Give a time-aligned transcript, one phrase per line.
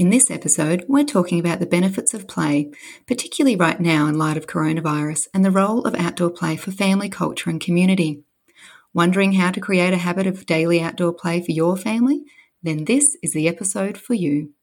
[0.00, 2.70] In this episode, we're talking about the benefits of play,
[3.06, 7.10] particularly right now in light of coronavirus, and the role of outdoor play for family
[7.10, 8.22] culture and community.
[8.94, 12.24] Wondering how to create a habit of daily outdoor play for your family?
[12.62, 14.54] Then this is the episode for you.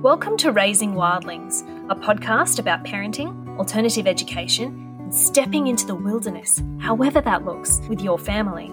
[0.00, 6.62] Welcome to Raising Wildlings, a podcast about parenting, alternative education, and stepping into the wilderness,
[6.78, 8.72] however that looks, with your family.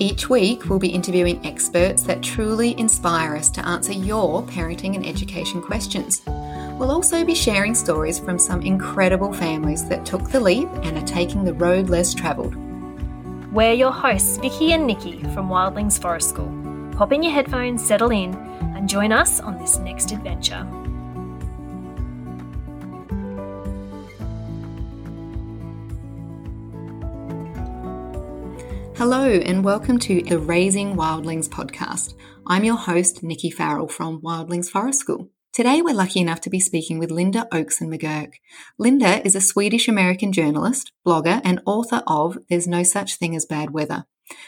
[0.00, 5.04] Each week, we'll be interviewing experts that truly inspire us to answer your parenting and
[5.04, 6.22] education questions.
[6.78, 11.06] We'll also be sharing stories from some incredible families that took the leap and are
[11.06, 12.54] taking the road less travelled.
[13.52, 16.92] We're your hosts, Vicky and Nikki from Wildlings Forest School.
[16.96, 18.34] Pop in your headphones, settle in,
[18.76, 20.64] and join us on this next adventure.
[28.98, 32.14] Hello, and welcome to the Raising Wildlings podcast.
[32.48, 35.30] I'm your host, Nikki Farrell from Wildlings Forest School.
[35.52, 38.32] Today, we're lucky enough to be speaking with Linda Akeson McGurk.
[38.76, 43.46] Linda is a Swedish American journalist, blogger, and author of There's No Such Thing as
[43.46, 44.04] Bad Weather.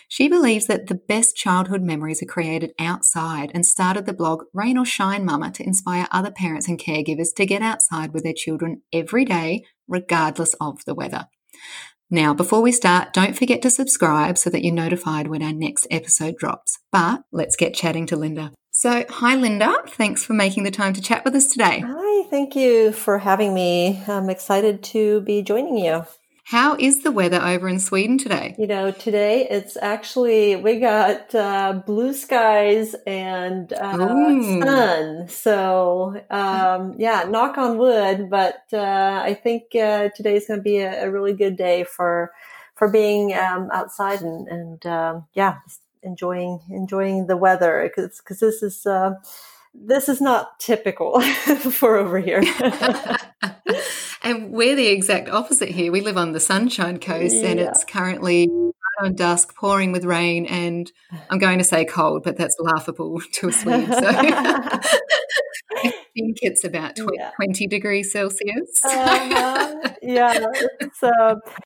[0.09, 4.77] She believes that the best childhood memories are created outside and started the blog Rain
[4.77, 8.83] or Shine Mama to inspire other parents and caregivers to get outside with their children
[8.93, 11.29] every day, regardless of the weather.
[12.13, 15.87] Now, before we start, don't forget to subscribe so that you're notified when our next
[15.93, 16.79] episode drops.
[16.91, 18.53] But let's get chatting to Linda.
[18.73, 19.77] So, hi, Linda.
[19.87, 21.85] Thanks for making the time to chat with us today.
[21.87, 24.03] Hi, thank you for having me.
[24.09, 26.05] I'm excited to be joining you.
[26.51, 28.57] How is the weather over in Sweden today?
[28.59, 33.97] You know, today it's actually, we got uh, blue skies and uh,
[34.61, 35.29] sun.
[35.29, 40.65] So, um, yeah, knock on wood, but uh, I think uh, today is going to
[40.65, 42.33] be a, a, really good day for
[42.75, 45.59] for being um, outside and, and um, yeah,
[46.03, 49.13] enjoying enjoying the weather because because this is uh,
[49.73, 51.21] this is not typical
[51.71, 52.43] for over here.
[54.23, 55.91] and we're the exact opposite here.
[55.93, 57.49] We live on the Sunshine Coast yeah.
[57.49, 58.49] and it's currently
[59.01, 60.91] on dusk, pouring with rain, and
[61.31, 63.89] I'm going to say cold, but that's laughable to a Swede.
[63.89, 64.01] So
[65.83, 67.31] I think it's about 20, yeah.
[67.37, 68.85] 20 degrees Celsius.
[68.85, 69.95] uh-huh.
[70.03, 70.47] Yeah.
[70.99, 71.11] So,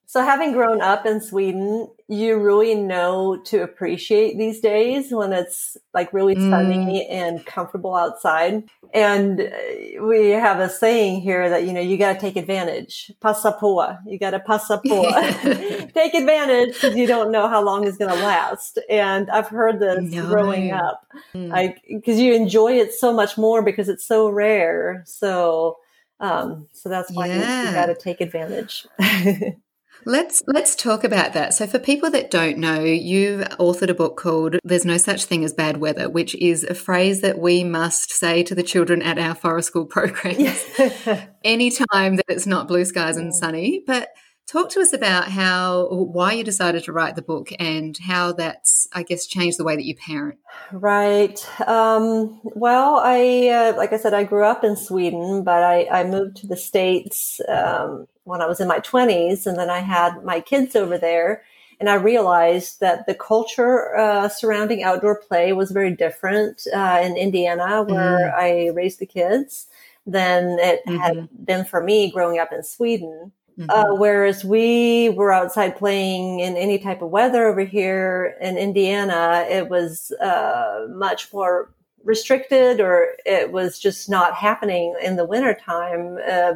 [0.06, 5.76] so having grown up in Sweden, you really know to appreciate these days when it's
[5.94, 7.10] like really sunny mm.
[7.10, 8.62] and comfortable outside.
[8.92, 13.10] And uh, we have a saying here that, you know, you got to take advantage.
[13.22, 13.97] passa på.
[14.06, 15.91] You got to passa på.
[15.94, 18.78] take advantage because you don't know how long it's going to last.
[18.91, 20.26] And I've heard this no.
[20.26, 21.48] growing up, mm.
[21.48, 25.03] like, because you enjoy it so much more because it's so rare.
[25.06, 25.78] So,
[26.20, 27.62] um, so that's why yeah.
[27.62, 28.87] you, you got to take advantage.
[30.06, 31.54] Let's let's talk about that.
[31.54, 35.44] So for people that don't know, you've authored a book called There's No Such Thing
[35.44, 39.19] as Bad Weather, which is a phrase that we must say to the children at
[39.19, 40.64] our forest school programs
[41.44, 43.82] anytime that it's not blue skies and sunny.
[43.87, 44.09] But
[44.47, 48.87] talk to us about how why you decided to write the book and how that's
[48.93, 50.38] I guess changed the way that you parent.
[50.72, 51.38] Right.
[51.66, 56.04] Um, well, I uh, like I said, I grew up in Sweden, but I, I
[56.04, 57.41] moved to the states.
[57.48, 61.42] Um, when I was in my 20s, and then I had my kids over there.
[61.80, 67.16] And I realized that the culture uh, surrounding outdoor play was very different uh, in
[67.16, 68.34] Indiana, where mm.
[68.34, 69.66] I raised the kids,
[70.06, 70.96] than it mm-hmm.
[70.98, 73.32] had been for me growing up in Sweden.
[73.58, 73.70] Mm-hmm.
[73.70, 79.46] Uh, whereas we were outside playing in any type of weather over here in Indiana,
[79.48, 81.70] it was uh, much more
[82.02, 86.18] restricted or it was just not happening in the wintertime.
[86.28, 86.54] Uh,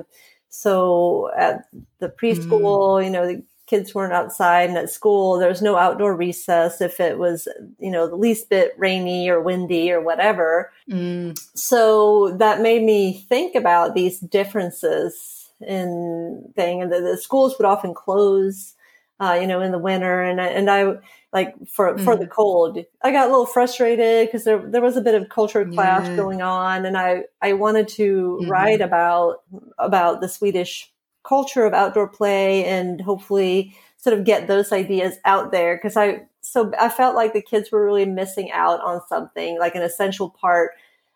[0.49, 1.65] so at
[1.99, 3.05] the preschool, mm.
[3.05, 7.01] you know, the kids weren't outside and at school there was no outdoor recess if
[7.01, 7.47] it was,
[7.79, 10.73] you know, the least bit rainy or windy or whatever.
[10.91, 11.39] Mm.
[11.55, 17.67] So that made me think about these differences in thing and the, the schools would
[17.67, 18.75] often close
[19.21, 20.23] uh, you know, in the winter.
[20.23, 20.95] And I, and I
[21.33, 22.05] like for mm.
[22.05, 25.29] for the cold, I got a little frustrated because there there was a bit of
[25.29, 26.17] culture clash yeah.
[26.17, 28.51] going on, and I I wanted to mm-hmm.
[28.51, 29.43] write about
[29.79, 30.91] about the Swedish
[31.25, 36.23] culture of outdoor play and hopefully sort of get those ideas out there because I
[36.41, 40.31] so I felt like the kids were really missing out on something like an essential
[40.31, 40.71] part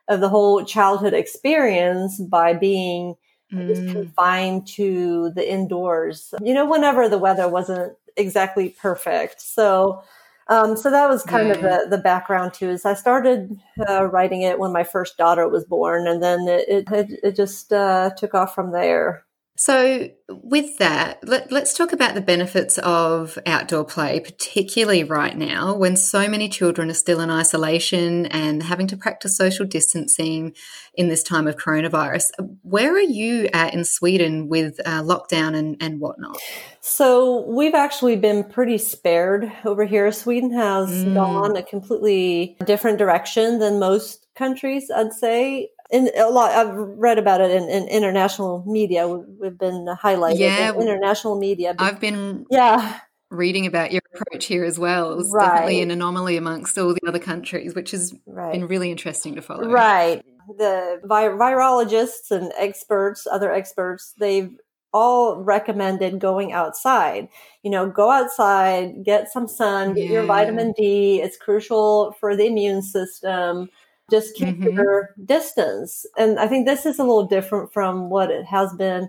[0.09, 3.15] of the whole childhood experience by being
[3.53, 3.93] mm.
[3.93, 6.35] confined to the indoors.
[6.43, 9.41] You know, whenever the weather wasn't exactly perfect.
[9.41, 10.03] So,
[10.49, 11.55] um, so that was kind yeah.
[11.55, 12.71] of the, the background too.
[12.71, 16.89] Is I started uh, writing it when my first daughter was born, and then it
[16.91, 19.25] it, it just uh, took off from there.
[19.55, 25.75] So, with that, let, us talk about the benefits of outdoor play, particularly right now
[25.75, 30.55] when so many children are still in isolation and having to practice social distancing
[30.95, 32.31] in this time of coronavirus.
[32.63, 36.39] Where are you at in Sweden with uh, lockdown and, and whatnot?
[36.81, 40.11] So, we've actually been pretty spared over here.
[40.13, 41.13] Sweden has mm.
[41.13, 47.19] gone a completely different direction than most countries, I'd say in a lot i've read
[47.19, 53.01] about it in, in international media we've been highlighted yeah international media i've been yeah
[53.31, 55.47] reading about your approach here as well it's right.
[55.47, 58.53] definitely an anomaly amongst all the other countries which has right.
[58.53, 60.25] been really interesting to follow right
[60.59, 64.57] the vi- virologists and experts other experts they've
[64.93, 67.29] all recommended going outside.
[67.63, 70.11] You know, go outside, get some sun, get yeah.
[70.11, 71.21] your vitamin D.
[71.23, 73.71] It's crucial for the immune system
[74.13, 74.77] just keep mm-hmm.
[74.77, 76.05] your distance.
[76.17, 79.09] And I think this is a little different from what it has been.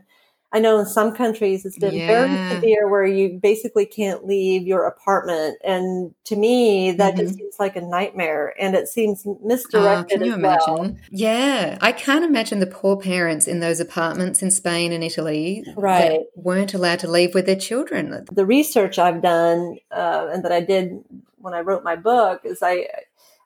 [0.55, 2.05] I know in some countries it's been yeah.
[2.05, 5.57] very severe where you basically can't leave your apartment.
[5.63, 7.23] And to me, that mm-hmm.
[7.23, 10.73] just seems like a nightmare and it seems misdirected oh, can you imagine?
[10.75, 10.95] Well.
[11.09, 11.79] Yeah.
[11.81, 16.21] I can't imagine the poor parents in those apartments in Spain and Italy right.
[16.35, 18.23] weren't allowed to leave with their children.
[18.31, 21.03] The research I've done uh, and that I did
[21.37, 22.87] when I wrote my book is I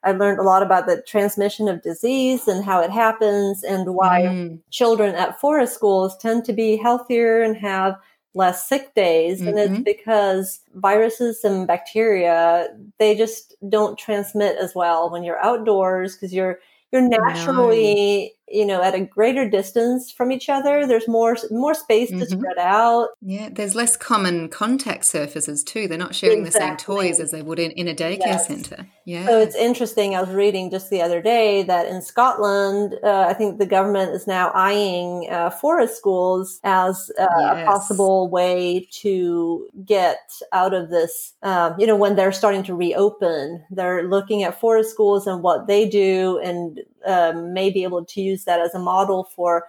[0.03, 4.21] I learned a lot about the transmission of disease and how it happens and why
[4.21, 4.59] mm.
[4.69, 7.95] children at forest schools tend to be healthier and have
[8.33, 9.39] less sick days.
[9.39, 9.47] Mm-hmm.
[9.47, 9.83] And it's mm-hmm.
[9.83, 12.67] because viruses and bacteria,
[12.99, 16.59] they just don't transmit as well when you're outdoors because you're
[16.91, 22.09] you're naturally you know at a greater distance from each other there's more more space
[22.09, 22.19] mm-hmm.
[22.19, 26.59] to spread out yeah there's less common contact surfaces too they're not sharing exactly.
[26.59, 28.47] the same toys as they would in, in a daycare yes.
[28.47, 32.95] center yeah so it's interesting i was reading just the other day that in scotland
[33.03, 37.63] uh, i think the government is now eyeing uh, forest schools as uh, yes.
[37.63, 42.75] a possible way to get out of this um, you know when they're starting to
[42.75, 48.05] reopen they're looking at forest schools and what they do and um, may be able
[48.05, 49.67] to use that as a model for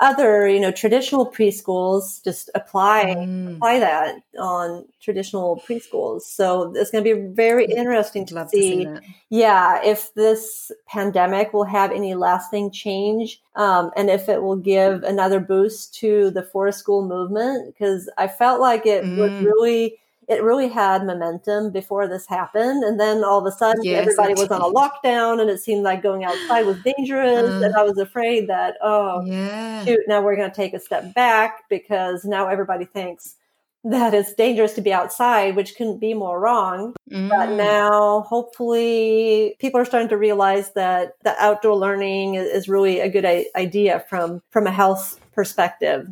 [0.00, 2.24] other, you know, traditional preschools.
[2.24, 3.56] Just apply mm.
[3.56, 6.22] apply that on traditional preschools.
[6.22, 11.52] So it's going to be very interesting to see, to see yeah, if this pandemic
[11.52, 16.42] will have any lasting change, um, and if it will give another boost to the
[16.42, 17.74] forest school movement.
[17.74, 19.18] Because I felt like it mm.
[19.18, 19.98] was really
[20.30, 22.84] it really had momentum before this happened.
[22.84, 25.82] And then all of a sudden, yes, everybody was on a lockdown and it seemed
[25.82, 27.64] like going outside was dangerous.
[27.64, 29.84] And I was afraid that, oh, yeah.
[29.84, 33.34] shoot, now we're going to take a step back because now everybody thinks
[33.82, 36.94] that it's dangerous to be outside, which couldn't be more wrong.
[37.10, 37.28] Mm.
[37.28, 43.08] But now, hopefully, people are starting to realize that the outdoor learning is really a
[43.08, 43.24] good
[43.56, 46.06] idea from from a health perspective.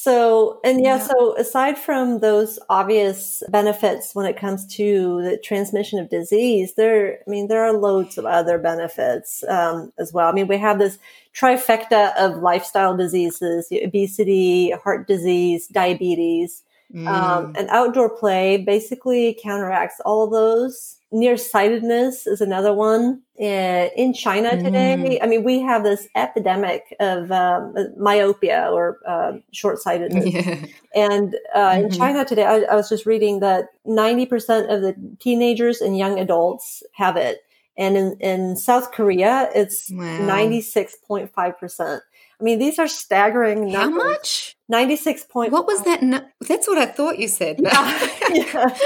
[0.00, 5.36] So, and yeah, yeah, so aside from those obvious benefits when it comes to the
[5.38, 10.28] transmission of disease, there, I mean, there are loads of other benefits um, as well.
[10.28, 11.00] I mean, we have this
[11.34, 16.62] trifecta of lifestyle diseases, obesity, heart disease, diabetes,
[16.94, 17.08] um, mm.
[17.08, 24.12] um, and outdoor play basically counteracts all of those nearsightedness is another one uh, in
[24.12, 25.18] china today mm.
[25.22, 30.64] i mean we have this epidemic of um, myopia or uh, short-sightedness yeah.
[30.94, 31.86] and uh, mm-hmm.
[31.86, 36.18] in china today I, I, was just reading that 90% of the teenagers and young
[36.18, 37.38] adults have it
[37.78, 40.04] and in, in south korea it's wow.
[40.04, 42.00] 96.5%
[42.40, 44.00] I mean, these are staggering numbers.
[44.00, 44.56] How much?
[44.68, 45.50] 96 point.
[45.50, 46.04] What was that?
[46.04, 47.58] No- That's what I thought you said.
[47.58, 48.08] Yeah.
[48.32, 48.76] yeah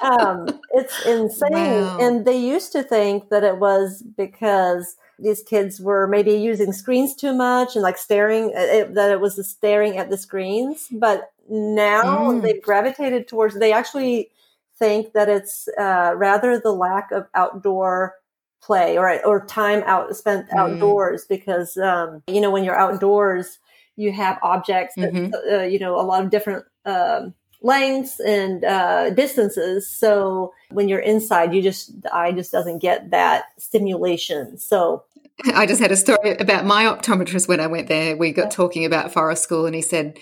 [0.00, 1.52] um, it's insane.
[1.52, 1.98] Wow.
[2.00, 7.14] And they used to think that it was because these kids were maybe using screens
[7.14, 10.88] too much and like staring it, that it was the staring at the screens.
[10.90, 12.42] But now mm.
[12.42, 14.30] they've gravitated towards, they actually
[14.78, 18.14] think that it's uh, rather the lack of outdoor
[18.60, 20.56] play or or time out spent mm.
[20.56, 23.58] outdoors because um, you know when you're outdoors
[23.96, 25.54] you have objects that mm-hmm.
[25.54, 29.88] uh, you know a lot of different um, lengths and uh, distances.
[29.88, 34.58] So when you're inside, you just the eye just doesn't get that stimulation.
[34.58, 35.04] So
[35.54, 38.16] I just had a story about my optometrist when I went there.
[38.16, 40.18] We got talking about forest school, and he said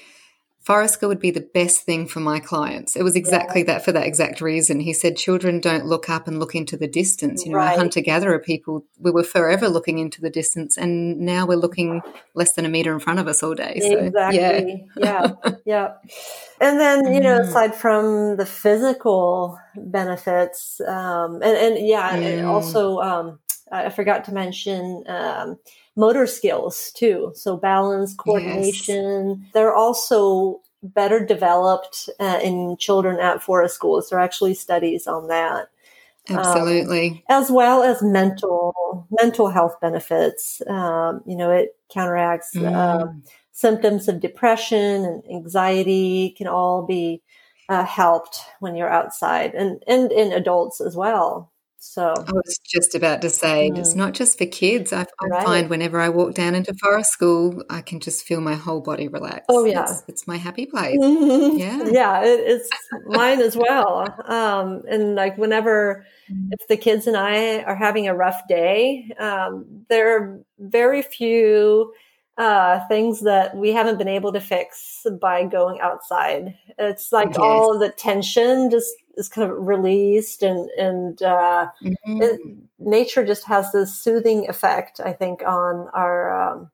[0.64, 2.95] School would be the best thing for my clients.
[2.95, 3.75] It was exactly yeah.
[3.75, 4.78] that for that exact reason.
[4.81, 7.45] He said children don't look up and look into the distance.
[7.45, 7.76] You know, right.
[7.76, 12.00] hunter gatherer people, we were forever looking into the distance, and now we're looking
[12.35, 13.81] less than a meter in front of us all day.
[13.81, 14.87] So, exactly.
[14.97, 15.33] Yeah.
[15.45, 15.52] yeah.
[15.64, 15.88] yeah.
[16.61, 17.49] And then, you know, mm.
[17.49, 22.23] aside from the physical benefits, um, and, and yeah, mm.
[22.23, 23.40] and also, um,
[23.73, 25.59] I forgot to mention um,
[25.96, 27.32] motor skills too.
[27.34, 29.40] So balance, coordination.
[29.40, 29.50] Yes.
[29.52, 34.08] They're also better developed uh, in children at forest schools.
[34.08, 35.68] There are actually studies on that.
[36.28, 37.08] Absolutely.
[37.08, 40.62] Um, as well as mental mental health benefits.
[40.66, 42.72] Um, you know, it counteracts mm.
[42.72, 43.12] uh,
[43.52, 47.22] symptoms of depression and anxiety can all be
[47.68, 51.51] uh, helped when you're outside and, and in adults as well.
[51.85, 53.77] So I was just about to say, mm.
[53.77, 54.93] it's not just for kids.
[54.93, 55.45] I, I right.
[55.45, 59.09] find whenever I walk down into forest school, I can just feel my whole body
[59.09, 59.47] relax.
[59.49, 60.97] Oh yeah, it's, it's my happy place.
[60.97, 61.59] Mm-hmm.
[61.59, 62.71] Yeah, yeah, it, it's
[63.07, 64.15] mine as well.
[64.27, 66.51] Um, and like whenever mm.
[66.53, 71.93] if the kids and I are having a rough day, um, there are very few
[72.39, 76.55] uh, things that we haven't been able to fix by going outside.
[76.79, 77.39] It's like yes.
[77.39, 82.23] all the tension just is kind of released, and and uh, mm-hmm.
[82.23, 82.40] it,
[82.78, 86.71] nature just has this soothing effect, I think, on our um,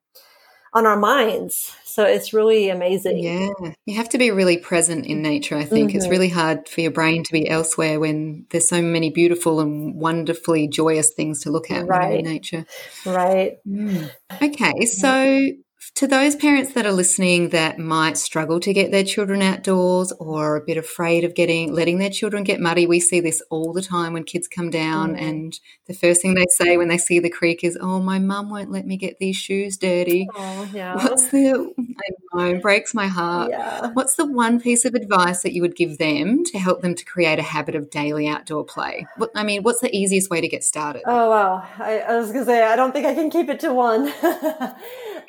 [0.73, 1.75] on our minds.
[1.85, 3.19] So it's really amazing.
[3.19, 3.51] Yeah.
[3.87, 5.91] You have to be really present in nature, I think.
[5.91, 5.99] Mm-hmm.
[5.99, 9.95] It's really hard for your brain to be elsewhere when there's so many beautiful and
[9.95, 12.21] wonderfully joyous things to look at right.
[12.21, 12.67] in nature.
[13.05, 13.59] Right.
[13.67, 14.11] Mm.
[14.41, 14.85] Okay.
[14.85, 15.51] So
[15.95, 20.53] to those parents that are listening that might struggle to get their children outdoors or
[20.53, 23.73] are a bit afraid of getting letting their children get muddy we see this all
[23.73, 25.21] the time when kids come down mm.
[25.21, 28.49] and the first thing they say when they see the creek is oh my mum
[28.51, 30.95] won't let me get these shoes dirty oh, yeah.
[30.95, 31.75] what's the
[32.37, 33.91] i know breaks my heart yeah.
[33.93, 37.05] what's the one piece of advice that you would give them to help them to
[37.05, 40.49] create a habit of daily outdoor play what, i mean what's the easiest way to
[40.49, 43.49] get started oh wow I, I was gonna say i don't think i can keep
[43.49, 44.13] it to one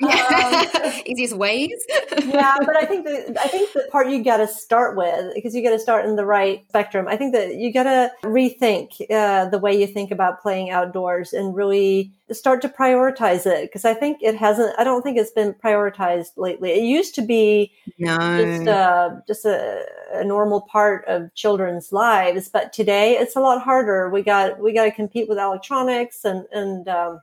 [0.02, 1.84] um, easiest ways.
[2.26, 5.56] yeah, but I think the I think the part you got to start with because
[5.56, 7.08] you got to start in the right spectrum.
[7.08, 11.34] I think that you got to rethink uh, the way you think about playing outdoors
[11.34, 14.78] and really start to prioritize it because I think it hasn't.
[14.80, 16.72] I don't think it's been prioritized lately.
[16.72, 18.18] It used to be no.
[18.18, 23.62] just uh, just a, a normal part of children's lives, but today it's a lot
[23.62, 24.10] harder.
[24.10, 27.22] We got we got to compete with electronics and and um,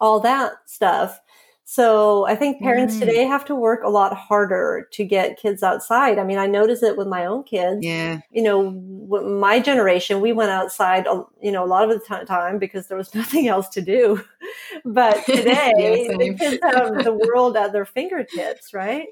[0.00, 1.20] all that stuff.
[1.66, 3.00] So I think parents mm.
[3.00, 6.18] today have to work a lot harder to get kids outside.
[6.18, 7.78] I mean, I notice it with my own kids.
[7.80, 8.20] Yeah.
[8.30, 11.06] You know, my generation, we went outside,
[11.40, 14.22] you know, a lot of the time because there was nothing else to do.
[14.84, 15.72] But today,
[16.10, 19.06] yeah, the kids have the world at their fingertips, right?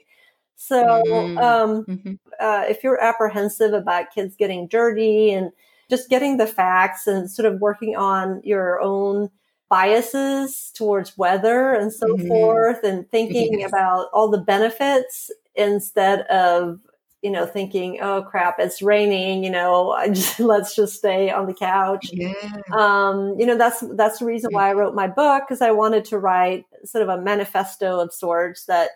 [0.55, 1.43] So, mm.
[1.43, 2.13] um, mm-hmm.
[2.39, 5.51] uh, if you're apprehensive about kids getting dirty and
[5.89, 9.31] just getting the facts and sort of working on your own
[9.73, 12.29] biases towards weather and so mm-hmm.
[12.29, 13.71] forth and thinking yes.
[13.71, 16.79] about all the benefits instead of
[17.23, 21.55] you know thinking oh crap it's raining you know just, let's just stay on the
[21.55, 22.35] couch yeah.
[22.73, 26.05] um, you know that's that's the reason why i wrote my book because i wanted
[26.05, 28.91] to write sort of a manifesto of sorts that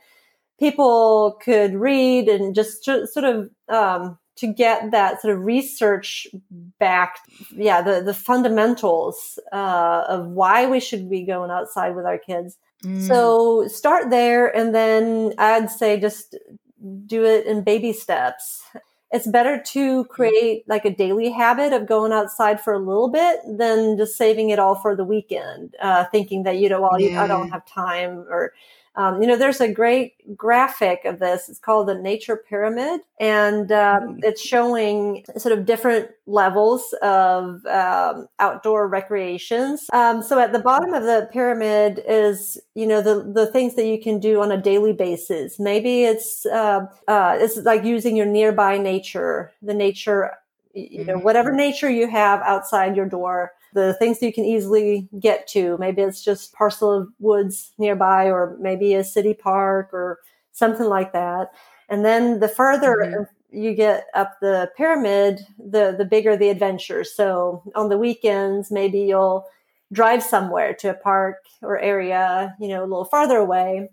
[0.60, 6.26] people could read and just sort of um, to get that sort of research
[6.78, 7.18] back,
[7.54, 12.58] yeah, the, the fundamentals uh, of why we should be going outside with our kids.
[12.84, 13.06] Mm.
[13.06, 16.36] So start there, and then I'd say just
[17.06, 18.62] do it in baby steps.
[19.12, 23.38] It's better to create like a daily habit of going outside for a little bit
[23.46, 27.22] than just saving it all for the weekend, uh, thinking that you know, well, yeah.
[27.22, 28.52] I don't have time or
[28.96, 31.50] um, you know, there's a great graphic of this.
[31.50, 38.26] It's called the Nature Pyramid, and um, it's showing sort of different levels of um,
[38.38, 39.86] outdoor recreations.
[39.92, 43.86] Um, so at the bottom of the pyramid is, you know, the the things that
[43.86, 45.60] you can do on a daily basis.
[45.60, 50.32] Maybe it's uh, uh, it's like using your nearby nature, the nature,
[50.72, 51.22] you know, mm-hmm.
[51.22, 55.76] whatever nature you have outside your door the things that you can easily get to.
[55.78, 60.18] Maybe it's just parcel of woods nearby, or maybe a city park or
[60.52, 61.50] something like that.
[61.90, 63.56] And then the further mm-hmm.
[63.56, 67.04] you get up the pyramid, the the bigger the adventure.
[67.04, 69.44] So on the weekends, maybe you'll
[69.92, 73.90] drive somewhere to a park or area, you know, a little farther away.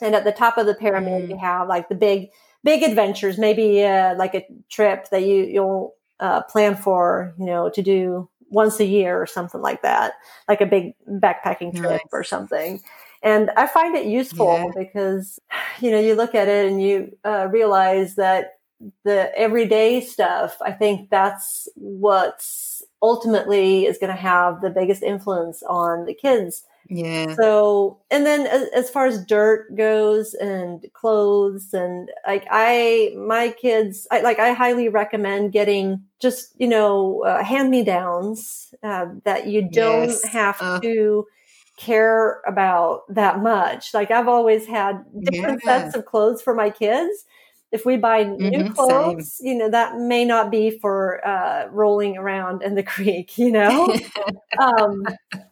[0.00, 1.32] And at the top of the pyramid, mm-hmm.
[1.32, 2.30] you have like the big
[2.64, 7.68] big adventures, maybe uh, like a trip that you you'll uh, plan for, you know,
[7.70, 10.14] to do once a year or something like that,
[10.48, 12.00] like a big backpacking trip nice.
[12.12, 12.80] or something.
[13.22, 14.84] And I find it useful yeah.
[14.84, 15.40] because,
[15.80, 18.58] you know, you look at it and you uh, realize that
[19.04, 25.62] the everyday stuff, I think that's what's ultimately is going to have the biggest influence
[25.64, 26.64] on the kids.
[26.88, 27.34] Yeah.
[27.34, 33.50] So, and then as, as, far as dirt goes and clothes and like I, my
[33.50, 39.06] kids, I like, I highly recommend getting just, you know, uh, hand me downs uh,
[39.24, 40.24] that you don't yes.
[40.24, 40.80] have uh.
[40.80, 41.26] to
[41.76, 43.92] care about that much.
[43.92, 45.82] Like I've always had different yeah.
[45.82, 47.26] sets of clothes for my kids
[47.70, 49.46] if we buy new mm-hmm, clothes, same.
[49.46, 53.94] you know, that may not be for uh, rolling around in the creek, you know.
[54.58, 55.04] um,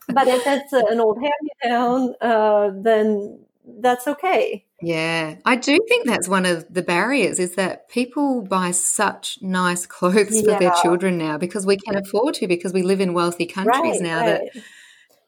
[0.09, 3.41] but if it's an old hand-me-down, uh, then
[3.81, 4.65] that's okay.
[4.83, 9.87] Yeah, I do think that's one of the barriers is that people buy such nice
[9.87, 10.59] clothes for yeah.
[10.59, 14.03] their children now because we can afford to because we live in wealthy countries right,
[14.03, 14.41] now right.
[14.55, 14.63] that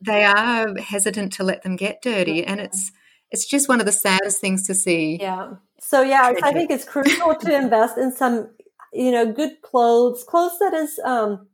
[0.00, 2.92] they are hesitant to let them get dirty, and it's
[3.30, 5.18] it's just one of the saddest things to see.
[5.20, 5.54] Yeah.
[5.80, 8.50] So yeah, I think it's crucial to invest in some,
[8.92, 11.46] you know, good clothes, clothes that is um,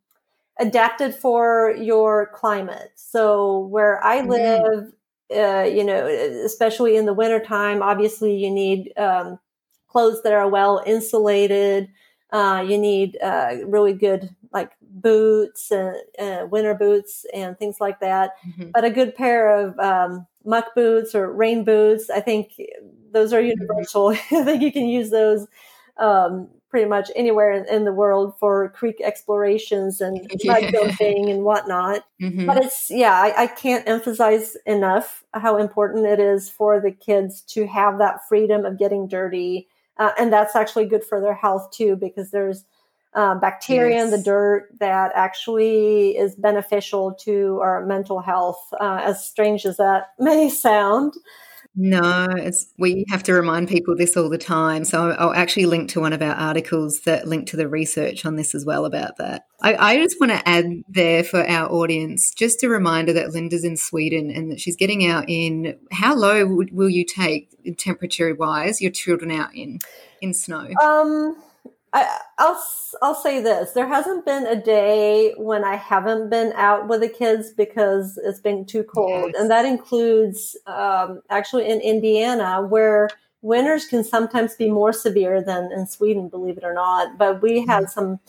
[0.58, 2.92] adapted for your climate.
[2.94, 4.30] So where I mm-hmm.
[4.30, 4.92] live,
[5.30, 5.64] mm.
[5.64, 9.38] uh, you know, especially in the wintertime, obviously you need um,
[9.88, 11.88] clothes that are well insulated.
[12.30, 14.72] Uh, you need uh, really good like
[15.04, 18.32] boots and uh, winter boots and things like that.
[18.48, 18.70] Mm-hmm.
[18.72, 22.60] But a good pair of um, muck boots or rain boots, I think
[23.12, 23.60] those are mm-hmm.
[23.60, 24.08] universal.
[24.32, 25.46] I think you can use those
[25.98, 31.44] um, pretty much anywhere in, in, the world for creek explorations and mud jumping and
[31.44, 32.02] whatnot.
[32.20, 32.46] Mm-hmm.
[32.46, 37.42] But it's, yeah, I, I, can't emphasize enough how important it is for the kids
[37.42, 39.68] to have that freedom of getting dirty.
[39.98, 42.64] Uh, and that's actually good for their health too, because there's
[43.14, 44.04] uh, bacteria yes.
[44.04, 49.76] in the dirt that actually is beneficial to our mental health, uh, as strange as
[49.76, 51.14] that may sound.
[51.76, 54.84] No, it's we have to remind people this all the time.
[54.84, 58.36] So I'll actually link to one of our articles that link to the research on
[58.36, 59.46] this as well about that.
[59.60, 63.64] I, I just want to add there for our audience just a reminder that Linda's
[63.64, 65.76] in Sweden and that she's getting out in.
[65.90, 69.80] How low will you take temperature wise your children out in
[70.20, 70.68] in snow?
[70.80, 71.36] Um
[71.94, 72.60] I, will
[73.02, 77.08] I'll say this: there hasn't been a day when I haven't been out with the
[77.08, 79.40] kids because it's been too cold, yes.
[79.40, 83.08] and that includes um, actually in Indiana where
[83.42, 87.16] winters can sometimes be more severe than in Sweden, believe it or not.
[87.16, 87.90] But we had mm-hmm.
[87.90, 88.20] some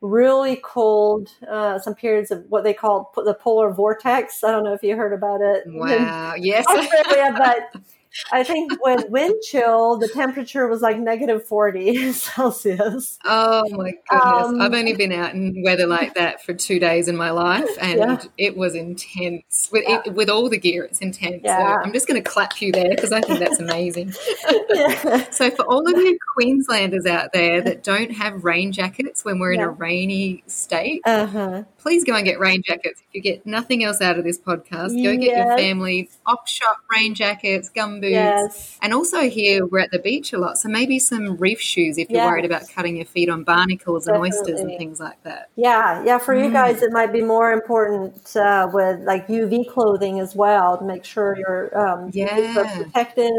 [0.00, 4.42] really cold, uh, some periods of what they call the polar vortex.
[4.42, 5.62] I don't know if you heard about it.
[5.66, 6.34] Wow!
[6.36, 7.82] yes, Australia, but
[8.30, 13.18] I think when wind chill, the temperature was like negative 40 Celsius.
[13.24, 14.46] Oh my goodness.
[14.46, 17.68] Um, I've only been out in weather like that for two days in my life
[17.80, 18.22] and yeah.
[18.38, 19.68] it was intense.
[19.72, 20.02] With, yeah.
[20.06, 21.42] it, with all the gear, it's intense.
[21.44, 21.58] Yeah.
[21.58, 24.12] So I'm just going to clap you there because I think that's amazing.
[25.30, 29.52] so, for all of you Queenslanders out there that don't have rain jackets when we're
[29.52, 31.64] in a rainy state, uh-huh.
[31.82, 33.00] Please go and get rain jackets.
[33.00, 36.78] If you get nothing else out of this podcast, go get your family op shop
[36.94, 38.12] rain jackets, gum boots.
[38.12, 38.78] Yes.
[38.80, 42.08] And also here we're at the beach a lot, so maybe some reef shoes if
[42.08, 42.30] you're yes.
[42.30, 44.28] worried about cutting your feet on barnacles Definitely.
[44.28, 45.50] and oysters and things like that.
[45.56, 46.18] Yeah, yeah.
[46.18, 46.44] For mm.
[46.44, 50.84] you guys, it might be more important uh, with like UV clothing as well to
[50.84, 52.76] make sure your um, yeah.
[52.76, 53.32] protected,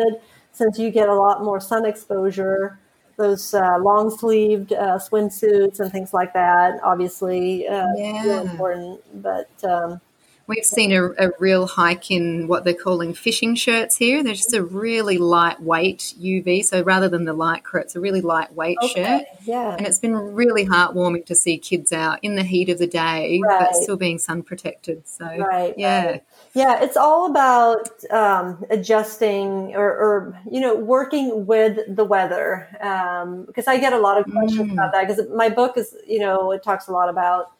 [0.52, 2.78] since you get a lot more sun exposure
[3.18, 6.80] those uh, long sleeved uh, swimsuits and things like that.
[6.84, 8.42] Obviously, uh, yeah.
[8.42, 9.02] important.
[9.22, 10.02] But um,
[10.46, 14.24] We've seen a, a, real hike in what they're calling fishing shirts here.
[14.24, 16.66] They're just a really lightweight UV.
[16.66, 18.94] So rather than the lycra, it's a really lightweight okay.
[18.94, 19.24] shirt.
[19.46, 19.76] Yeah.
[19.78, 23.40] And it's been really heartwarming to see kids out in the heat of the day,
[23.42, 23.68] right.
[23.72, 25.08] but still being sun protected.
[25.08, 25.76] So, right.
[25.78, 26.06] yeah.
[26.06, 26.24] Right.
[26.56, 32.68] Yeah, it's all about um, adjusting or, or, you know, working with the weather.
[32.74, 34.74] Because um, I get a lot of questions mm.
[34.74, 37.54] about that because my book is, you know, it talks a lot about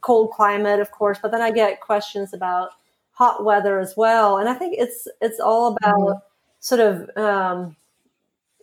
[0.00, 2.70] cold climate, of course, but then I get questions about
[3.12, 4.38] hot weather as well.
[4.38, 6.18] And I think it's it's all about mm-hmm.
[6.60, 7.76] sort of um,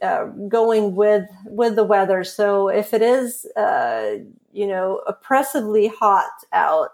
[0.01, 2.23] uh, going with with the weather.
[2.23, 4.15] So if it is uh,
[4.51, 6.93] you know oppressively hot out,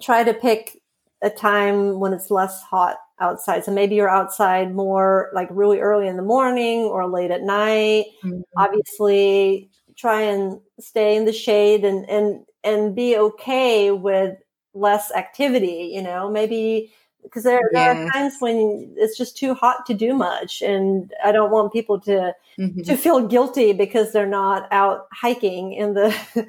[0.00, 0.79] try to pick
[1.22, 3.64] a time when it's less hot outside.
[3.64, 8.06] So maybe you're outside more like really early in the morning or late at night.
[8.24, 8.40] Mm-hmm.
[8.56, 14.36] Obviously, try and stay in the shade and and and be okay with
[14.74, 19.86] less activity, you know, maybe because there, there are times when it's just too hot
[19.86, 22.82] to do much and i don't want people to mm-hmm.
[22.82, 26.08] to feel guilty because they're not out hiking in the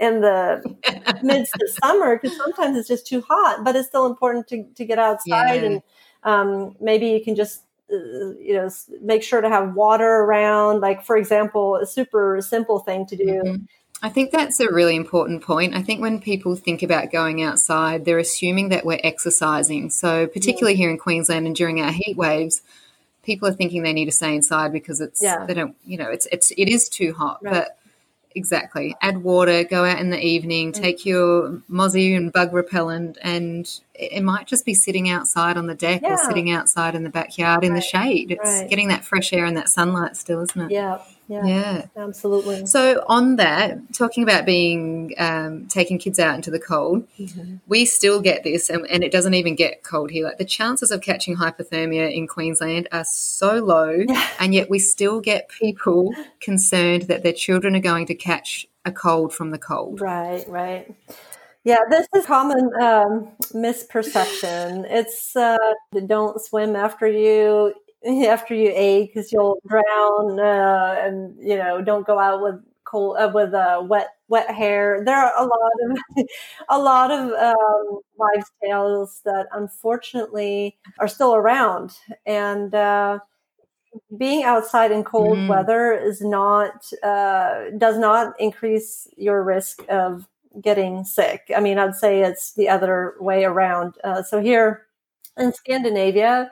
[0.00, 0.62] in the
[1.22, 4.84] midst of summer because sometimes it's just too hot but it's still important to, to
[4.84, 5.68] get outside yeah.
[5.68, 5.82] and
[6.24, 7.96] um, maybe you can just uh,
[8.38, 8.70] you know
[9.02, 13.24] make sure to have water around like for example a super simple thing to do
[13.24, 13.64] mm-hmm
[14.04, 15.76] I think that's a really important point.
[15.76, 19.90] I think when people think about going outside, they're assuming that we're exercising.
[19.90, 22.62] So, particularly here in Queensland and during our heat waves,
[23.22, 25.46] people are thinking they need to stay inside because it's Yeah.
[25.46, 27.38] they don't you know it's it's it is too hot.
[27.42, 27.52] Right.
[27.54, 27.78] But
[28.34, 30.80] exactly, add water, go out in the evening, Mm.
[30.80, 35.74] take your mozzie and bug repellent, and it, might just be sitting outside on the
[35.74, 38.30] deck or sitting outside in the backyard in the shade.
[38.32, 38.68] It's Right.
[38.68, 40.70] getting that fresh air and that sunlight still, isn't it?
[40.70, 41.84] Yeah, yeah, Yeah.
[41.96, 42.66] absolutely.
[42.66, 47.06] So on that, talking about being um, taking kids out into the cold,
[47.68, 50.24] we still get this, and, and it doesn't even get cold here.
[50.24, 54.04] Like the chances of catching hypothermia in Queensland are so low,
[54.40, 58.90] and yet we still get people concerned that their children are going to catch a
[58.92, 60.00] cold from the cold.
[60.00, 60.92] Right, right.
[61.64, 64.84] Yeah, this is common um, misperception.
[64.88, 65.56] It's uh,
[66.06, 67.72] don't swim after you
[68.28, 73.16] after you ate because you'll drown, uh, and you know don't go out with cold
[73.18, 75.02] uh, with uh, wet wet hair.
[75.04, 75.72] There are a lot
[76.16, 76.26] of
[76.68, 81.96] a lot of um, wives' tales that unfortunately are still around,
[82.26, 83.20] and uh,
[84.16, 85.48] being outside in cold Mm.
[85.48, 90.26] weather is not uh, does not increase your risk of
[90.60, 91.50] getting sick.
[91.56, 93.94] I mean, I'd say it's the other way around.
[94.04, 94.86] Uh, so here
[95.36, 96.50] in Scandinavia,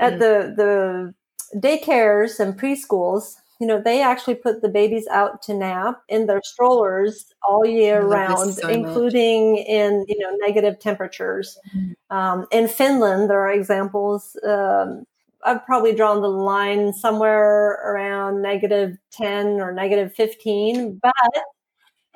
[0.00, 1.14] at the the
[1.58, 6.40] daycares and preschools, you know, they actually put the babies out to nap in their
[6.44, 8.76] strollers all year I love this round, so much.
[8.76, 11.58] including in you know negative temperatures.
[12.10, 14.36] Um, in Finland, there are examples.
[14.46, 15.04] Um,
[15.44, 21.00] I've probably drawn the line somewhere around negative 10 or negative 15.
[21.00, 21.12] But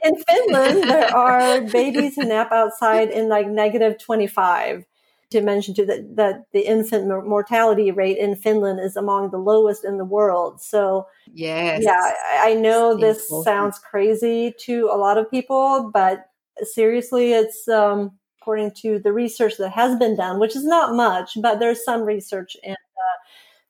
[0.04, 4.84] in Finland, there are babies who nap outside in like negative 25.
[5.30, 9.38] To mention too that, that the infant mor- mortality rate in Finland is among the
[9.38, 10.60] lowest in the world.
[10.60, 11.84] So Yes.
[11.84, 12.00] yeah,
[12.32, 13.44] I- I know It's this important.
[13.44, 16.26] sounds crazy to a lot of people, but
[16.62, 21.38] seriously, it's um, according to the research that has been done, which is not much,
[21.40, 23.16] but there's some research, and uh,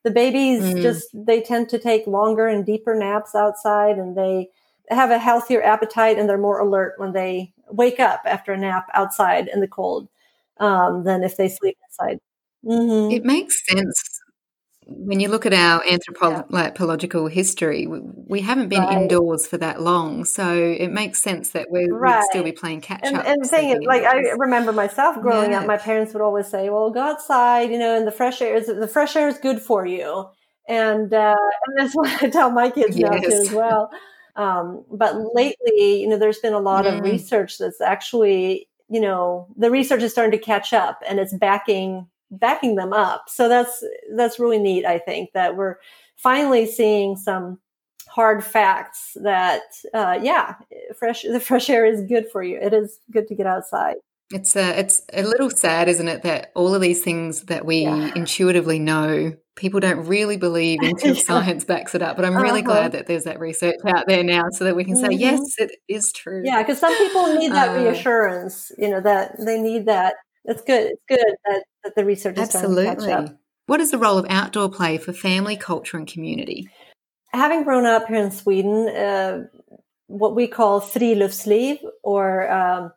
[0.03, 0.81] the babies Mm.
[0.81, 4.49] just they tend to take longer and deeper naps outside, and they
[4.91, 8.89] have a healthier appetite, and they're more alert when they wake up after a nap
[8.95, 10.09] outside in the cold
[10.59, 12.19] um, than if they sleep inside.
[12.65, 14.21] hmm It makes sense
[14.87, 17.87] when you look at our anthropological history.
[17.87, 18.91] We, we haven't been Right.
[19.03, 23.15] indoors for that long, so it makes sense that we would still be playing catch
[23.15, 23.27] up.
[23.27, 25.61] and thing is, like I remember myself growing Yeah.
[25.61, 28.55] up, my parents would always say, "Well, go outside, you know, and the fresh air
[28.57, 30.27] is the fresh air is good for you,"
[30.69, 33.91] and uh, and that's what I tell my kids now too as well.
[34.37, 37.03] Um, but lately, you know, there's been a lot of Mm.
[37.03, 42.07] research that's actually, you know, the research is starting to catch up, and it's backing
[42.33, 43.25] backing them up.
[43.29, 43.83] So that's
[44.15, 44.85] that's really neat.
[44.87, 45.77] I think that we're
[46.17, 47.59] finally seeing some
[48.09, 49.63] hard facts that
[49.95, 50.55] uh, yeah
[50.99, 53.95] fresh the fresh air is good for you it is good to get outside
[54.33, 57.83] It's a, it's a little sad, isn't it, that all of these things that we
[57.83, 58.11] Yeah.
[58.15, 62.17] intuitively know, people don't really believe until science backs it up.
[62.17, 62.67] But I'm really Uh-huh.
[62.67, 65.21] glad that there's that research out there now so that we can say, Mhm.
[65.21, 66.43] yes, it is true.
[66.45, 70.15] yeah because some people need that Uh, reassurance you know that they need that
[70.47, 73.37] it's good it's good that, that the research is Absolutely.
[73.67, 76.69] What is the role of outdoor play for family, culture, and community?
[77.33, 79.45] having grown up here in sweden uh,
[80.09, 82.93] what we call friluftsliv or um,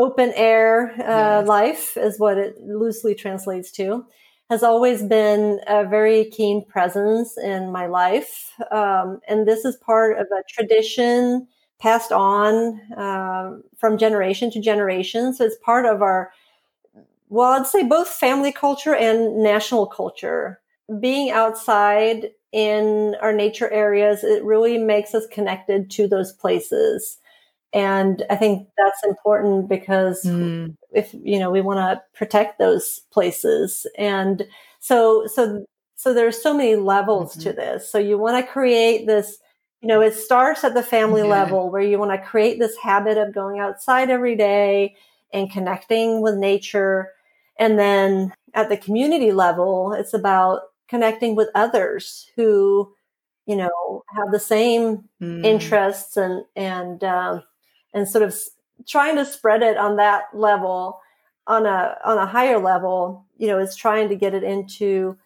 [0.00, 1.46] open air uh, Yes.
[1.46, 4.04] life is what it loosely translates to
[4.50, 8.52] has always been a very keen presence in my life.
[8.70, 11.46] Um, and this is part of a tradition
[11.80, 15.34] passed on um, from generation to generation.
[15.34, 16.32] So it's part of our
[17.28, 20.60] well i'd say both family culture and national culture.
[21.00, 27.18] Being outside in our nature areas it really makes us connected to those places
[27.72, 33.00] and i think that's important because Mm, if you know we want to protect those
[33.12, 33.86] places.
[33.98, 34.46] And
[34.80, 35.64] so so
[35.96, 37.90] so there's so many levels to this.
[37.90, 39.38] So you want to create this
[39.80, 41.28] you know it starts at the family Yeah.
[41.28, 44.96] level where you want to create this habit of going outside every day
[45.32, 47.12] and connecting with nature.
[47.58, 52.92] And then at the community level it's about connecting with others who
[53.46, 55.44] you know have the same mm.
[55.44, 57.42] interests and and um,
[57.94, 58.34] and sort of
[58.86, 61.00] trying to spread it on that level
[61.46, 65.16] on a on a higher level you know is trying to get it into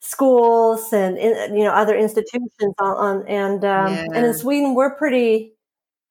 [0.00, 5.54] schools and you know other institutions on, on and um, and in Sweden we're pretty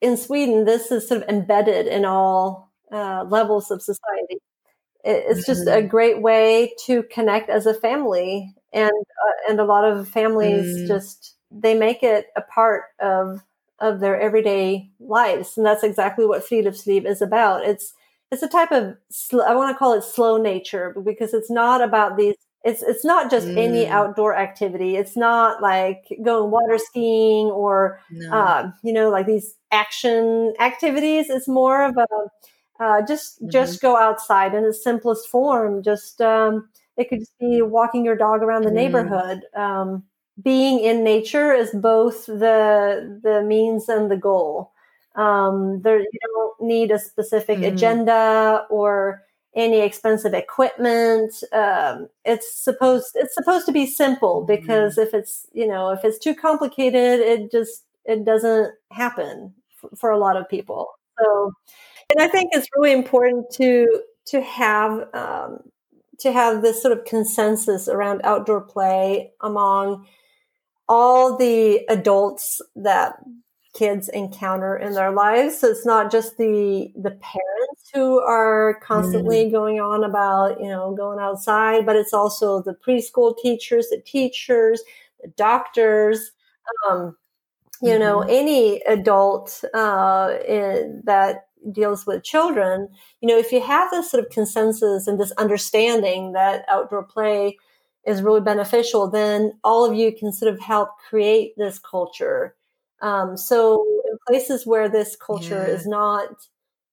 [0.02, 4.38] in Sweden this is sort of embedded in all uh, levels of society.
[5.04, 9.65] It- it's just a great way to connect as a family and uh, and a
[9.65, 10.88] lot of families Mm.
[10.88, 13.41] just they make it a part of
[13.79, 17.65] of their everyday lives, and that's exactly what Friluftsliv is about.
[17.65, 17.93] It's
[18.31, 21.81] it's a type of sl- I want to call it slow nature because it's not
[21.81, 22.35] about these.
[22.63, 23.57] It's it's not just mm.
[23.57, 24.97] any outdoor activity.
[24.97, 28.31] It's not like going water skiing or no.
[28.31, 31.29] uh, you know like these action activities.
[31.29, 32.07] It's more of a
[32.79, 33.49] uh, just mm-hmm.
[33.49, 35.81] just go outside in its simplest form.
[35.81, 38.73] Just um, it could just be walking your dog around the mm.
[38.75, 39.41] neighborhood.
[39.55, 40.03] Um,
[40.41, 44.71] being in nature is both the the means and the goal.
[45.15, 47.73] Um, there, you don't need a specific mm-hmm.
[47.73, 49.23] agenda or
[49.56, 51.34] any expensive equipment.
[51.52, 54.56] Um, it's supposed it's supposed to be simple mm-hmm.
[54.56, 55.08] because mm-hmm.
[55.08, 60.12] if it's you know if it's too complicated, it just it doesn't happen f- for
[60.12, 60.88] a lot of people.
[61.19, 61.52] So,
[62.12, 65.60] and I think it's really important to to have um,
[66.19, 70.06] to have this sort of consensus around outdoor play among
[70.89, 73.17] all the adults that
[73.73, 75.60] kids encounter in their lives.
[75.60, 79.52] So it's not just the the parents who are constantly mm.
[79.52, 84.82] going on about, you know, going outside, but it's also the preschool teachers, the teachers,
[85.21, 86.32] the doctors,
[86.89, 87.15] um,
[87.82, 88.00] you mm-hmm.
[88.00, 92.88] know, any adult uh, in, that deals with children.
[93.21, 97.58] You know, if you have this sort of consensus and this understanding that outdoor play
[98.07, 102.55] is really beneficial, then all of you can sort of help create this culture
[103.01, 105.73] um, so in places where this culture yeah.
[105.73, 106.29] is not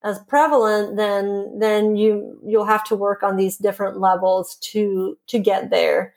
[0.03, 5.39] as prevalent, then then you you'll have to work on these different levels to to
[5.39, 6.13] get there.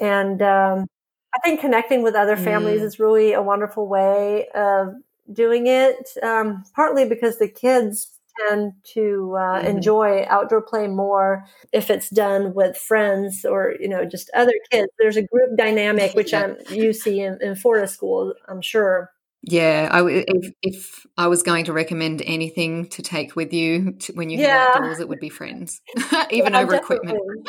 [0.00, 0.86] And um,
[1.34, 2.84] I think connecting with other families mm.
[2.84, 4.94] is really a wonderful way of
[5.32, 6.08] doing it.
[6.22, 9.66] Um, partly because the kids tend to uh, mm-hmm.
[9.66, 14.88] enjoy outdoor play more if it's done with friends or you know just other kids.
[14.98, 19.10] There's a group dynamic which I'm, you see in, in Forest School, I'm sure.
[19.42, 24.12] Yeah, I, if, if I was going to recommend anything to take with you to,
[24.14, 24.46] when you yeah.
[24.46, 25.80] head outdoors, it would be friends,
[26.30, 27.10] even yeah, over definitely.
[27.12, 27.48] equipment.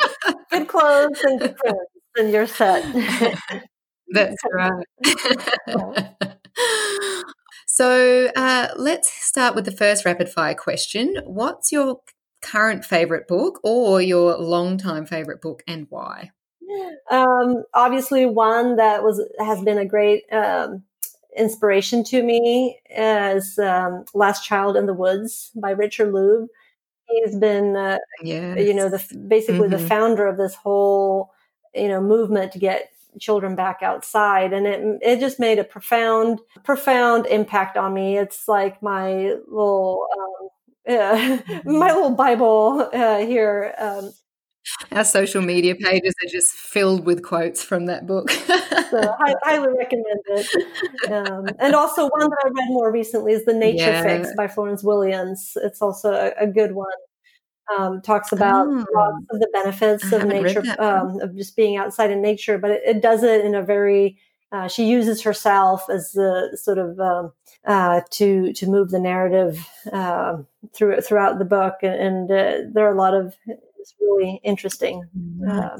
[0.50, 1.78] good clothes and good friends,
[2.16, 2.84] and you're set.
[4.12, 6.36] That's right.
[7.80, 11.16] So uh, let's start with the first rapid fire question.
[11.24, 12.02] What's your
[12.42, 16.30] current favorite book or your long-time favorite book and why?
[17.10, 20.82] Um, obviously, one that was has been a great um,
[21.34, 26.48] inspiration to me is um, Last Child in the Woods by Richard Louv.
[27.06, 28.58] He's been, uh, yes.
[28.58, 29.82] you know, the basically mm-hmm.
[29.82, 31.30] the founder of this whole,
[31.74, 36.40] you know, movement to get children back outside, and it it just made a profound
[36.64, 38.18] profound impact on me.
[38.18, 40.06] It's like my little.
[40.18, 40.48] Um,
[40.86, 43.74] yeah, my little Bible uh, here.
[43.78, 44.12] Um,
[44.92, 48.30] our social media pages are just filled with quotes from that book.
[48.30, 51.10] so I highly recommend it.
[51.10, 54.02] Um, and also one that I read more recently is The Nature yeah.
[54.02, 55.52] Fix by Florence Williams.
[55.56, 56.88] It's also a, a good one.
[57.76, 62.58] Um, talks about oh, the benefits of nature, um, of just being outside in nature,
[62.58, 64.18] but it, it does it in a very
[64.52, 67.32] uh, she uses herself as the sort of um,
[67.66, 70.38] uh, to to move the narrative uh,
[70.74, 73.36] through throughout the book, and, and uh, there are a lot of
[73.80, 75.02] it's really interesting
[75.48, 75.78] uh,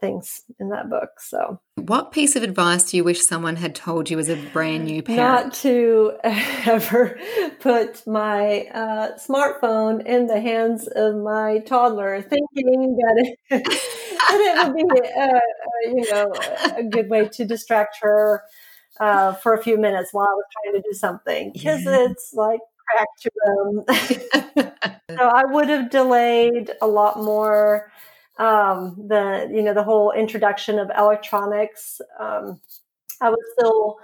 [0.00, 1.10] things in that book.
[1.18, 4.84] So, what piece of advice do you wish someone had told you as a brand
[4.84, 5.46] new parent?
[5.46, 7.18] Not to ever
[7.60, 14.66] put my uh, smartphone in the hands of my toddler, thinking that it, that it
[14.66, 15.40] would be, uh, uh,
[15.84, 16.32] you know,
[16.76, 18.42] a good way to distract her.
[19.00, 22.10] Uh, for a few minutes while I was trying to do something because yeah.
[22.10, 24.72] it's like crack to them.
[25.10, 27.90] so I would have delayed a lot more
[28.38, 32.00] um, the you know the whole introduction of electronics.
[32.18, 32.60] Um,
[33.20, 33.98] I was still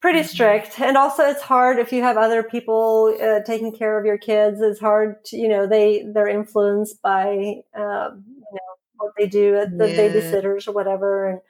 [0.00, 0.28] pretty mm-hmm.
[0.28, 4.18] strict, and also it's hard if you have other people uh, taking care of your
[4.18, 4.60] kids.
[4.60, 9.56] It's hard to you know they they're influenced by um, you know what they do
[9.56, 9.96] at the yeah.
[9.96, 11.40] babysitters or whatever, and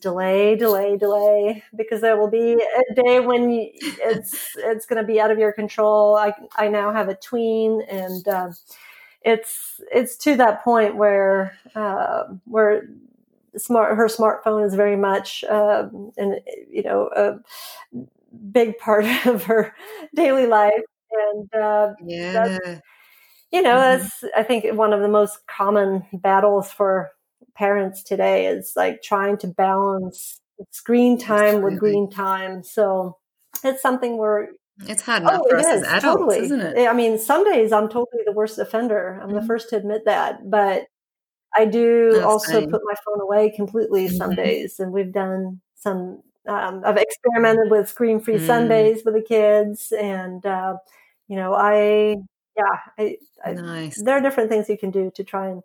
[0.00, 5.06] delay, delay, delay, because there will be a day when you, it's it's going to
[5.06, 6.16] be out of your control.
[6.16, 8.50] I I now have a tween, and uh,
[9.22, 12.88] it's it's to that point where uh, where
[13.56, 17.38] smart her smartphone is very much uh, and you know a
[18.52, 19.74] big part of her
[20.14, 20.72] daily life,
[21.12, 22.58] and uh, yeah.
[23.50, 24.02] you know mm-hmm.
[24.02, 27.10] that's I think one of the most common battles for
[27.58, 30.40] parents today is like trying to balance
[30.70, 32.62] screen time with green time.
[32.62, 33.18] So
[33.64, 34.50] it's something where
[34.86, 36.38] it's hard enough oh, for us is, as adults, totally.
[36.38, 36.88] isn't it?
[36.88, 39.18] I mean, some days I'm totally the worst offender.
[39.20, 39.40] I'm mm-hmm.
[39.40, 40.84] the first to admit that, but
[41.56, 42.68] I do That's also funny.
[42.68, 44.16] put my phone away completely mm-hmm.
[44.16, 48.46] some days, and we've done some um, I've experimented with screen free mm.
[48.46, 50.76] Sundays with the kids, and uh,
[51.26, 52.16] you know, I
[52.56, 54.02] yeah, I, I, nice.
[54.02, 55.62] there are different things you can do to try and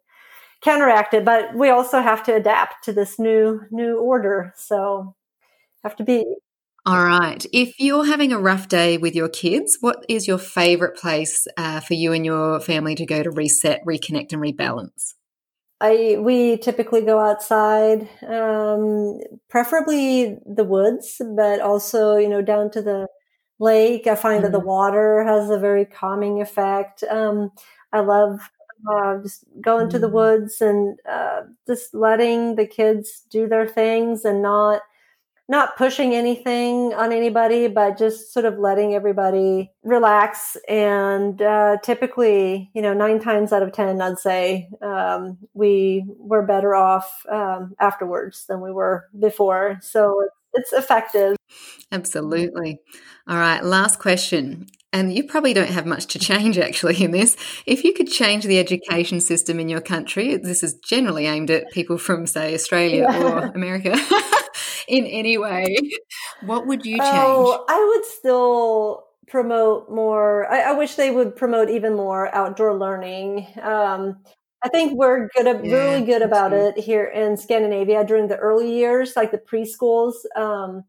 [0.63, 4.54] counteract it, but we also have to adapt to this new new order.
[4.56, 5.15] So
[5.84, 6.26] have to be
[6.86, 7.45] all right.
[7.54, 11.80] If you're having a rough day with your kids, what is your favorite place uh,
[11.80, 15.13] for you and your family to go to reset, reconnect, and rebalance?
[15.80, 22.82] I we typically go outside, um, preferably the woods, but also you know down to
[22.82, 23.08] the
[23.60, 24.06] lake.
[24.06, 24.43] I find mm-hmm.
[24.43, 24.67] that the mm-hmm.
[24.67, 27.04] water has a very calming effect.
[27.10, 27.52] Um,
[27.93, 28.39] I love
[28.89, 30.15] uh, just going to the mm-hmm.
[30.15, 34.82] woods and uh, just letting the kids do their things and not
[35.50, 40.56] not pushing anything on anybody, but just sort of letting everybody relax.
[40.69, 46.46] And uh, typically, you know, nine times out of 10, I'd say um, we were
[46.46, 49.80] better off um, afterwards than we were before.
[49.82, 51.36] So it's effective.
[51.91, 52.80] Absolutely.
[53.28, 54.67] All right, last question.
[54.93, 57.36] And you probably don't have much to change actually in this.
[57.65, 61.71] If you could change the education system in your country, this is generally aimed at
[61.71, 63.23] people from, say, Australia yeah.
[63.23, 63.97] or America.
[64.88, 65.75] in any way,
[66.41, 67.10] what would you change?
[67.12, 70.45] Oh, I would still promote more.
[70.51, 73.47] I, I wish they would promote even more outdoor learning.
[73.62, 74.19] Um,
[74.63, 76.67] I think we're good, at, yeah, really good about true.
[76.67, 80.13] it here in Scandinavia during the early years, like the preschools.
[80.36, 80.84] Um,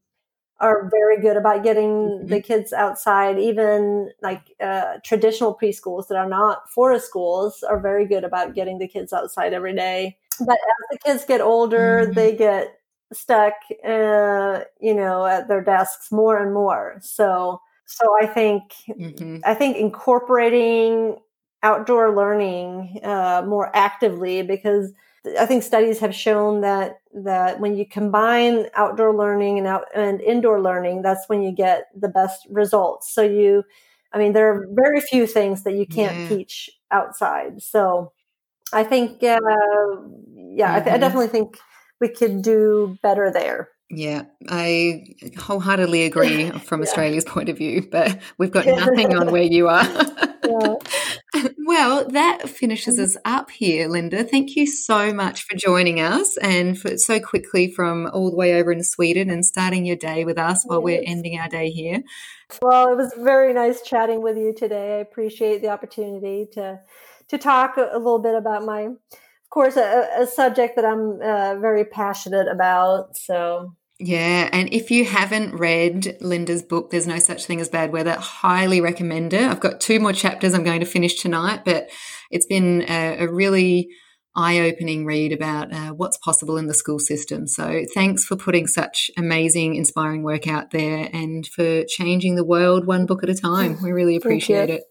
[0.60, 2.26] are very good about getting mm-hmm.
[2.28, 3.38] the kids outside.
[3.38, 8.78] Even like uh, traditional preschools that are not forest schools are very good about getting
[8.78, 10.16] the kids outside every day.
[10.38, 12.12] But as the kids get older, mm-hmm.
[12.12, 12.78] they get
[13.12, 16.98] stuck, uh, you know, at their desks more and more.
[17.00, 19.38] So, so I think, mm-hmm.
[19.44, 21.16] I think incorporating
[21.62, 24.92] outdoor learning uh, more actively because
[25.38, 30.20] I think studies have shown that that when you combine outdoor learning and out and
[30.20, 33.12] indoor learning, that's when you get the best results.
[33.14, 33.64] So you,
[34.12, 36.28] I mean, there are very few things that you can't yeah.
[36.28, 37.62] teach outside.
[37.62, 38.12] So
[38.72, 40.36] I think, uh, yeah, mm-hmm.
[40.36, 41.00] I, th- I mm-hmm.
[41.00, 41.58] definitely think
[42.00, 43.70] we could do better there.
[43.90, 45.04] Yeah, I
[45.38, 46.86] wholeheartedly agree from yeah.
[46.86, 49.84] Australia's point of view, but we've got nothing on where you are.
[49.84, 50.74] yeah.
[51.66, 54.22] Well, that finishes us up here, Linda.
[54.22, 58.54] Thank you so much for joining us and for so quickly from all the way
[58.60, 62.02] over in Sweden and starting your day with us while we're ending our day here.
[62.60, 64.96] Well, it was very nice chatting with you today.
[64.96, 66.80] I appreciate the opportunity to
[67.28, 71.60] to talk a little bit about my of course, a, a subject that I'm uh,
[71.60, 73.16] very passionate about.
[73.16, 77.92] So, yeah, and if you haven't read Linda's book, There's No Such Thing as Bad
[77.92, 79.42] Weather, highly recommend it.
[79.42, 81.90] I've got two more chapters I'm going to finish tonight, but
[82.30, 83.88] it's been a, a really
[84.34, 87.46] eye opening read about uh, what's possible in the school system.
[87.46, 92.86] So, thanks for putting such amazing, inspiring work out there and for changing the world
[92.86, 93.78] one book at a time.
[93.80, 94.82] We really appreciate it.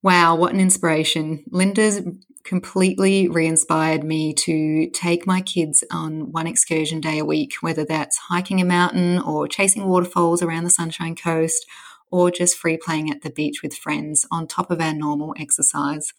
[0.00, 1.42] Wow, what an inspiration.
[1.50, 2.00] Linda's
[2.46, 7.84] completely re inspired me to take my kids on one excursion day a week, whether
[7.84, 11.66] that's hiking a mountain or chasing waterfalls around the Sunshine Coast
[12.10, 16.12] or just free playing at the beach with friends on top of our normal exercise.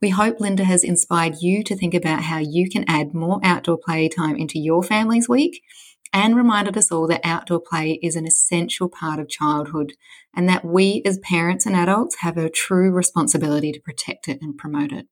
[0.00, 3.76] We hope Linda has inspired you to think about how you can add more outdoor
[3.76, 5.62] play time into your family's week
[6.10, 9.92] and reminded us all that outdoor play is an essential part of childhood
[10.34, 14.56] and that we as parents and adults have a true responsibility to protect it and
[14.56, 15.06] promote it.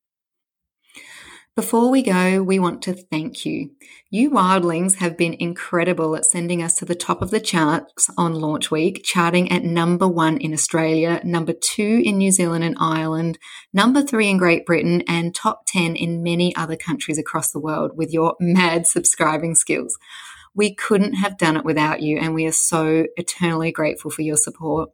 [1.58, 3.72] Before we go, we want to thank you.
[4.10, 8.36] You wildlings have been incredible at sending us to the top of the charts on
[8.36, 13.40] launch week, charting at number one in Australia, number two in New Zealand and Ireland,
[13.72, 17.90] number three in Great Britain, and top 10 in many other countries across the world
[17.96, 19.98] with your mad subscribing skills.
[20.54, 24.36] We couldn't have done it without you, and we are so eternally grateful for your
[24.36, 24.90] support.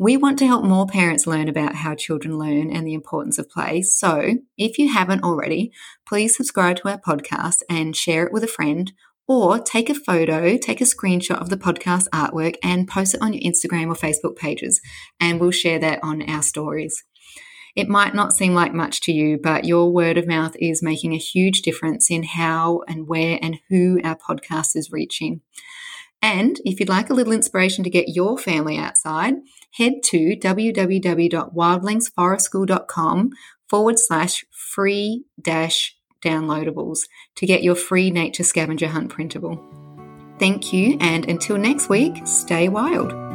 [0.00, 3.50] We want to help more parents learn about how children learn and the importance of
[3.50, 3.82] play.
[3.82, 5.72] So, if you haven't already,
[6.06, 8.92] please subscribe to our podcast and share it with a friend,
[9.26, 13.32] or take a photo, take a screenshot of the podcast artwork and post it on
[13.32, 14.80] your Instagram or Facebook pages,
[15.18, 17.02] and we'll share that on our stories.
[17.74, 21.12] It might not seem like much to you, but your word of mouth is making
[21.12, 25.40] a huge difference in how and where and who our podcast is reaching.
[26.20, 29.34] And if you'd like a little inspiration to get your family outside,
[29.74, 33.30] head to www.wildlingsforestschool.com
[33.68, 37.00] forward slash free dash downloadables
[37.36, 39.62] to get your free nature scavenger hunt printable.
[40.38, 43.27] Thank you, and until next week, stay wild.